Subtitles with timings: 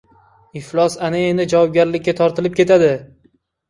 [0.61, 2.95] —Iflos ana endi javobgarlikka tortilib ketadi".